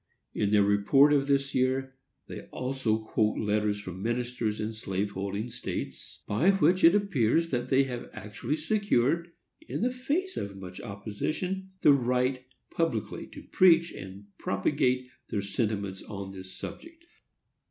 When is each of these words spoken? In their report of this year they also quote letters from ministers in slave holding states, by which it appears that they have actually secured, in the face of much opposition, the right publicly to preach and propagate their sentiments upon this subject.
In 0.33 0.49
their 0.49 0.63
report 0.63 1.13
of 1.13 1.27
this 1.27 1.53
year 1.53 1.93
they 2.25 2.45
also 2.49 2.97
quote 2.97 3.37
letters 3.37 3.79
from 3.79 4.01
ministers 4.01 4.59
in 4.59 4.73
slave 4.73 5.11
holding 5.11 5.47
states, 5.47 6.23
by 6.25 6.49
which 6.53 6.83
it 6.83 6.95
appears 6.95 7.49
that 7.49 7.69
they 7.69 7.83
have 7.83 8.09
actually 8.11 8.55
secured, 8.55 9.31
in 9.69 9.83
the 9.83 9.93
face 9.93 10.37
of 10.37 10.57
much 10.57 10.81
opposition, 10.81 11.69
the 11.81 11.93
right 11.93 12.43
publicly 12.71 13.27
to 13.27 13.43
preach 13.43 13.91
and 13.93 14.25
propagate 14.39 15.07
their 15.29 15.43
sentiments 15.43 16.01
upon 16.01 16.31
this 16.31 16.51
subject. 16.57 17.05